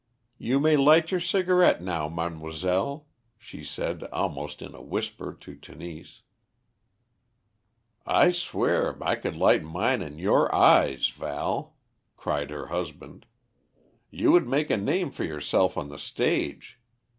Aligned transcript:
"You 0.39 0.59
may 0.59 0.77
light 0.77 1.11
your 1.11 1.19
cigarette 1.19 1.79
now, 1.79 2.09
mademoiselle," 2.09 3.05
she 3.37 3.63
said 3.63 4.03
almost 4.05 4.63
in 4.63 4.73
a 4.73 4.81
whisper 4.81 5.31
to 5.41 5.55
Tenise. 5.55 6.23
"I 8.03 8.31
swear 8.31 8.97
I 9.03 9.13
could 9.13 9.35
light 9.37 9.63
mine 9.63 10.01
in 10.01 10.17
your 10.17 10.51
eyes, 10.55 11.09
Val.," 11.09 11.75
cried 12.17 12.49
her 12.49 12.65
husband. 12.65 13.27
"You 14.09 14.31
would 14.31 14.47
make 14.47 14.71
a 14.71 14.75
name 14.77 15.11
for 15.11 15.23
yourself 15.23 15.77
on 15.77 15.89
the 15.89 15.99
stage. 15.99 16.79